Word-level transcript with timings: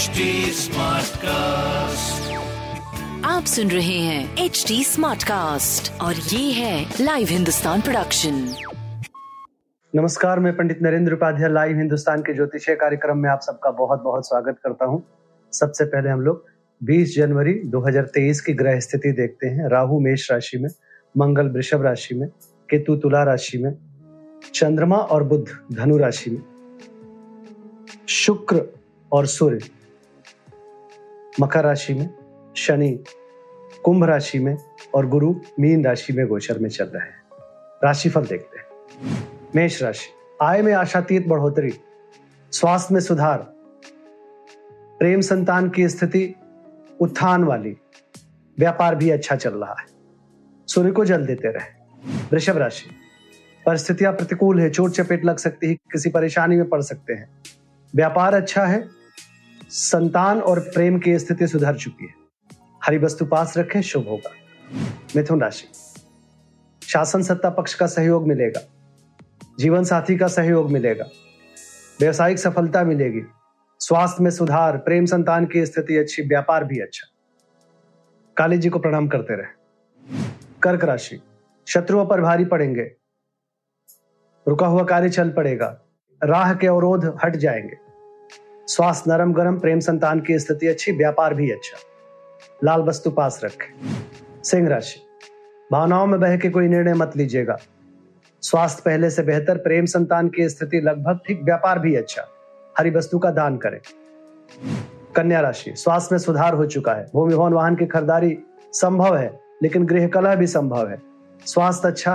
HD 0.00 0.26
Smartcast. 0.56 2.28
आप 3.24 3.44
सुन 3.44 3.70
रहे 3.70 3.98
हैं 3.98 4.44
एच 4.44 4.64
डी 4.68 4.82
स्मार्ट 4.84 5.22
कास्ट 5.22 5.90
और 6.00 6.14
ये 6.14 6.52
है 6.52 6.84
लाइव 7.00 7.28
हिंदुस्तान 7.30 7.80
प्रोडक्शन 7.80 8.38
नमस्कार 9.94 10.38
मैं 10.38 10.52
पंडित 10.56 10.78
नरेंद्र 10.82 11.12
उपाध्याय 11.12 11.50
लाइव 11.52 11.76
हिंदुस्तान 11.76 12.22
के 12.22 12.34
ज्योतिषीय 12.34 12.74
कार्यक्रम 12.74 13.18
में 13.18 13.28
आप 13.30 13.40
सबका 13.42 13.70
बहुत 13.70 14.02
बहुत 14.02 14.28
स्वागत 14.28 14.58
करता 14.64 14.84
हूँ। 14.84 15.02
सबसे 15.52 15.84
पहले 15.84 16.10
हम 16.10 16.20
लोग 16.20 16.44
20 16.80 17.14
जनवरी 17.16 17.54
2023 17.74 18.40
की 18.40 18.52
ग्रह 18.52 18.80
स्थिति 18.80 19.12
देखते 19.12 19.46
हैं। 19.46 19.68
राहु 19.68 19.98
मेष 20.00 20.30
राशि 20.30 20.58
में 20.58 20.70
मंगल 21.14 21.48
वृषभ 21.48 21.82
राशि 21.82 22.14
में 22.14 22.28
केतु 22.68 22.96
तुला 22.96 23.22
राशि 23.22 23.58
में 23.58 23.72
चंद्रमा 24.54 24.96
और 24.96 25.24
बुध 25.24 25.50
धनु 25.72 25.98
राशि 25.98 26.30
में 26.30 26.42
शुक्र 28.08 28.64
और 29.12 29.26
सूर्य। 29.26 29.60
मकर 31.40 31.64
राशि 31.64 31.94
में, 31.94 32.10
शनि 32.56 33.04
कुंभ 33.84 34.04
राशि 34.04 34.38
में 34.38 34.56
और 34.94 35.06
गुरु 35.06 35.34
मीन 35.60 35.84
राशि 35.84 36.12
में 36.12 36.26
गोचर 36.26 36.58
में 36.58 36.70
चल 36.70 36.84
रहे 36.84 37.02
हैं। 37.02 37.22
राशिफल 37.84 38.24
देखते 38.24 38.58
हैं। 38.58 38.66
मेष 39.56 39.82
राशि, 39.82 40.10
आय 40.42 40.62
में 40.62 40.72
आशातीत 40.72 41.26
बढ़ोतरी, 41.26 41.80
स्वास्थ्य 42.52 42.94
में 42.94 43.00
सुधार, 43.00 43.38
प्रेम 44.98 45.20
संतान 45.20 45.70
की 45.70 45.88
स्थिति, 45.88 46.34
उत्थान 47.00 47.44
वाली, 47.44 47.76
व्यापार 48.58 48.94
भी 48.94 49.10
अच्छा 49.10 49.36
चल 49.36 49.54
रहा 49.54 49.76
है। 49.80 49.86
सूर्य 50.68 50.90
को 50.90 51.04
जल 51.04 51.26
देते 51.26 51.48
रहे। 51.48 51.80
वृषभ 52.32 52.56
राशि, 52.56 52.90
परिस्थितियाँ 53.66 54.12
प्रतिकूल 54.12 54.60
है, 54.60 54.70
चोट 54.70 54.90
चपेट 54.90 55.24
लग 55.24 55.36
सकती 55.36 55.68
है, 55.68 55.74
किसी 55.74 56.10
परेशानी 56.10 56.56
में 56.56 56.68
पड़ 56.68 56.80
सकते 56.80 57.12
हैं। 57.12 57.42
व्यापार 57.94 58.34
अच्छा 58.34 58.64
है 58.64 58.99
संतान 59.72 60.40
और 60.40 60.60
प्रेम 60.60 60.98
की 60.98 61.18
स्थिति 61.18 61.46
सुधर 61.46 61.76
चुकी 61.76 62.06
है। 62.06 62.14
हरी 62.84 62.98
वस्तु 62.98 63.26
पास 63.26 63.58
रखें, 63.58 63.82
शुभ 63.82 64.08
होगा। 64.08 64.30
मिथुन 65.16 65.40
राशि। 65.40 65.68
शासन 66.86 67.22
सत्ता 67.22 67.50
पक्ष 67.50 67.74
का 67.74 67.86
सहयोग 67.86 68.28
मिलेगा। 68.28 68.60
जीवन 69.58 69.84
साथी 69.84 70.16
का 70.16 70.28
सहयोग 70.28 70.70
मिलेगा। 70.70 71.04
व्यवसायिक 72.00 72.38
सफलता 72.38 72.84
मिलेगी। 72.84 73.22
स्वास्थ्य 73.78 74.24
में 74.24 74.30
सुधार, 74.30 74.76
प्रेम 74.76 75.06
संतान 75.06 75.46
की 75.46 75.66
स्थिति 75.66 75.96
अच्छी, 75.96 76.22
व्यापार 76.22 76.64
भी 76.64 76.78
अच्छा। 76.78 77.08
काली 78.36 78.58
जी 78.58 78.68
को 78.68 78.78
प्रणाम 78.78 79.08
करते 79.08 79.36
रहे। 79.36 79.46
कर्क 80.62 80.84
राशि। 80.84 81.22
शत्रुओं 81.68 82.06
पर 82.06 82.20
भारी 82.20 82.44
पड़ेंगे। 82.44 82.92
रुका 84.48 84.66
हुआ 84.66 84.84
कार्य 84.84 85.10
चल 85.10 85.30
पड़ेगा। 85.30 85.80
राह 86.24 86.54
के 86.54 86.66
अवरोध 86.66 87.18
हट 87.24 87.36
जाएँगे। 87.36 87.89
स्वास्थ्य 88.70 89.10
नरम 89.10 89.32
गरम 89.32 89.58
प्रेम 89.58 89.80
संतान 89.80 90.20
की 90.20 90.38
स्थिति 90.38 90.66
अच्छी, 90.66 90.92
व्यापार 90.92 91.34
भी 91.34 91.50
अच्छा। 91.50 91.78
लाल 92.64 92.80
वस्तु 92.80 93.10
पास 93.10 93.40
रखें। 93.44 93.96
सिंह 94.44 94.68
राशि। 94.68 95.00
भावनाओं 95.72 96.06
में 96.06 96.20
बह 96.20 96.36
के 96.36 96.50
कोई 96.50 96.68
निर्णय 96.68 96.94
मत 96.94 97.12
लीजिएगा। 97.16 97.56
स्वास्थ्य 98.42 98.82
पहले 98.84 99.10
से 99.10 99.22
बेहतर, 99.22 99.58
प्रेम 99.58 99.86
संतान 99.86 100.28
की 100.28 100.48
स्थिति 100.48 100.80
लगभग 100.80 101.18
ठीक, 101.26 101.40
व्यापार 101.44 101.78
भी 101.78 101.94
अच्छा। 101.94 102.28
हरी 102.78 102.90
वस्तु 102.90 103.18
का 103.18 103.30
दान 103.30 103.56
करें। 103.56 103.80
कन्या 105.16 105.40
राशि। 105.40 105.74
स्वास्थ्य 105.76 106.08
में 106.12 106.18
सुधार 106.18 106.54
हो 106.54 106.66
चुका 106.66 106.92
है। 106.92 107.10
भूमि, 107.14 107.34
भवन, 107.34 107.52
वाहन 107.52 107.76
की 107.76 107.86
खरीदारी 107.86 108.38
संभव 108.72 109.16
है, 109.16 109.40
लेकिन 109.62 109.86
गृह 109.86 110.08
कलह 110.08 110.34
भी 110.34 110.46
संभव 110.46 110.88
है। 110.88 111.02
स्वास्थ्य 111.46 111.88
अच्छा। 111.88 112.14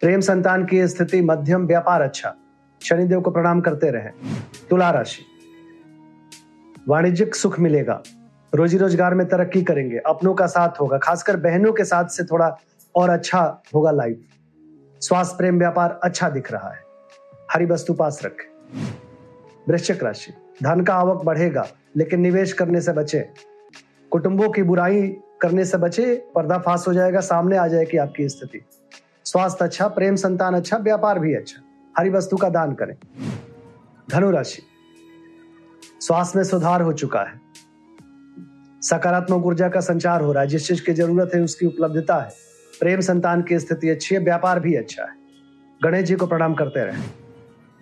प्रेम 0.00 0.20
संतान 0.20 0.64
की 0.64 0.88
स्थिति 0.88 1.22
मध्यम, 1.22 1.66
व्यापार 1.66 2.02
अच्छा। 2.02 2.34
शनिदेव 2.82 3.20
को 3.20 3.30
प्रणाम 3.30 3.60
करते 3.60 3.90
रहे। 3.90 4.10
तुला 4.70 4.90
राशि। 4.90 5.27
वाणिज्यिक 6.88 7.34
सुख 7.34 7.58
मिलेगा। 7.60 8.02
रोजी 8.54 8.78
रोज़गार 8.78 9.14
में 9.14 9.26
तरक्की 9.28 9.62
करेंगे। 9.62 9.98
अपनों 9.98 10.34
का 10.34 10.46
साथ 10.46 10.80
होगा, 10.80 10.98
खासकर 10.98 11.36
बहनों 11.36 11.72
के 11.72 11.84
साथ 11.84 12.04
से 12.04 12.24
थोड़ा 12.24 12.56
और 12.94 13.10
अच्छा 13.10 13.62
होगा 13.74 13.90
लाइफ 13.90 14.20
स्वास्थ्य, 15.02 15.36
प्रेम, 15.36 15.58
व्यापार 15.58 16.00
अच्छा 16.02 16.28
दिख 16.28 16.52
रहा 16.52 16.70
है। 16.70 16.82
हरी 17.52 17.66
वस्तु 17.66 17.94
पास 17.94 18.20
रखें। 18.24 18.48
वृश्चिक 19.68 20.02
राशि। 20.04 20.32
धन 20.62 20.80
का 20.80 20.94
आवक 20.94 21.24
बढ़ेगा, 21.24 21.66
लेकिन 21.96 22.20
निवेश 22.20 22.52
करने 22.52 22.80
से 22.80 22.92
बचे। 22.92 23.20
कुटुंबों 24.12 24.48
की 24.48 24.62
बुराई 24.62 25.06
करने 25.40 25.64
से 25.64 25.78
बचे 25.78 26.14
पर्दाफाश 26.34 26.84
हो 26.88 26.92
जाएगा, 26.94 27.20
सामने 27.20 27.56
आ 27.56 27.66
जाएगी 27.68 27.96
आपकी 27.96 28.28
स्थिति। 28.28 28.60
स्वास्थ्य 29.24 29.64
अच्छा 29.64 29.88
प्रेम 29.88 30.16
संतान 30.16 30.54
अच्छा 30.54 30.76
व्यापार 30.76 31.18
भी 31.18 31.34
अच्छा। 31.34 31.62
हरी 31.98 32.10
वस्तु 32.10 32.36
का 32.36 32.48
दान 32.48 32.72
करें। 32.74 32.96
धनु 34.10 34.30
राशि 34.30 34.62
स्वास्थ्य 36.08 36.38
में 36.38 36.44
सुधार 36.44 36.82
हो 36.82 36.92
चुका 36.92 37.20
है। 37.20 37.40
सकारात्मक 38.82 39.46
ऊर्जा 39.46 39.68
का 39.68 39.80
संचार 39.80 40.20
हो 40.20 40.32
रहा 40.32 40.42
है, 40.42 40.48
जिस 40.48 40.68
चीज़ 40.68 40.84
की 40.84 40.92
ज़रूरत 40.92 41.30
है, 41.34 41.40
उसकी 41.40 41.66
उपलब्धता 41.66 42.16
है। 42.16 42.30
प्रेम 42.80 43.00
संतान 43.00 43.42
की 43.42 43.58
स्थिति 43.58 43.88
अच्छी 43.90 44.14
है, 44.14 44.20
व्यापार 44.20 44.60
भी 44.60 44.74
अच्छा 44.74 45.02
है। 45.02 45.10
गणेश 45.82 46.04
जी 46.04 46.14
को 46.14 46.26
प्रणाम 46.26 46.54
करते 46.54 46.84
रहे। 46.84 47.02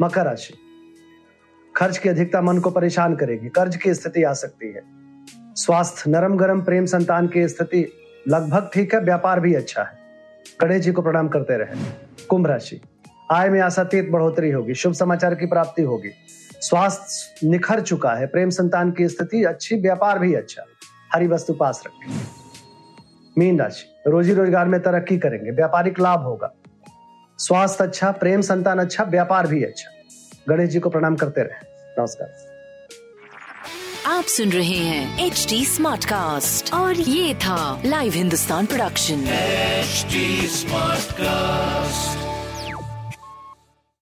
मकर 0.00 0.24
राशि। 0.24 0.54
खर्च 1.76 1.98
की 1.98 2.08
अधिकता 2.08 2.42
मन 2.42 2.58
को 2.58 2.70
परेशान 2.70 3.16
करेगी, 3.16 3.48
कर्ज 3.48 3.76
की 3.76 3.94
स्थिति 3.94 4.22
आ 4.22 4.32
सकती 4.32 4.72
है। 4.72 4.82
स्वास्थ्य 5.54 6.10
नरम 6.10 6.36
गरम 6.36 6.60
प्रेम 6.60 6.86
संतान 6.86 7.28
की 7.28 7.48
स्थिति 7.48 7.92
लगभग 8.28 8.70
ठीक 8.74 8.94
है, 8.94 9.00
व्यापार 9.00 9.40
भी 9.40 9.54
अच्छा 9.54 9.82
है। 9.82 9.98
गणेश 10.60 10.82
जी 10.82 10.92
को 10.92 11.02
प्रणाम 11.02 11.28
करते 11.28 11.56
रहे। 11.56 11.92
कुंभ 12.28 12.46
राशि। 12.46 12.80
आय 13.32 13.48
में 13.48 13.60
आशातीत 13.60 14.10
बढ़ोतरी 14.10 14.50
होगी, 14.50 14.74
शुभ 14.74 14.92
समाचार 14.92 15.34
की 15.34 15.46
प्राप्ति 15.46 15.82
होगी। 15.82 16.10
स्वास्थ्य 16.60 17.46
निखर 17.48 17.80
चुका 17.80 18.12
है 18.14 18.26
प्रेम 18.26 18.50
संतान 18.50 18.90
की 18.90 19.08
स्थिति 19.08 19.42
अच्छी 19.44 19.76
व्यापार 19.80 20.18
भी 20.18 20.34
अच्छा। 20.34 20.64
हरी 21.14 21.26
वस्तु 21.26 21.54
पास 21.54 21.82
रखें। 21.86 22.14
मीन 23.38 23.60
राशि 23.60 24.10
रोजी 24.10 24.34
रोज़गार 24.34 24.68
में 24.68 24.80
तरक्की 24.82 25.18
करेंगे 25.18 25.50
व्यापारिक 25.50 26.00
लाभ 26.00 26.22
होगा। 26.22 26.52
स्वास्थ्य 27.38 27.84
अच्छा 27.84 28.10
प्रेम 28.20 28.40
संतान 28.40 28.78
अच्छा 28.78 29.04
व्यापार 29.04 29.46
भी 29.46 29.62
अच्छा। 29.64 29.90
गणेश 30.48 30.70
जी 30.70 30.80
को 30.80 30.90
प्रणाम 30.90 31.16
करते 31.16 31.42
रहे। 31.42 32.00
नमस्कार। 32.00 32.54
आप 34.06 34.24
सुन 34.24 34.50
रहे 34.52 34.78
हैं 34.78 35.26
एच 35.26 35.46
डी 35.50 35.64
स्मार्ट 35.64 36.04
कास्ट 36.04 36.72
और 36.74 36.94
ये 36.94 37.34
था 37.34 37.82
live 37.84 38.12
Hindustan 38.12 38.66
production 38.66 39.24
HD 39.82 40.14
Smartcast. 40.56 42.35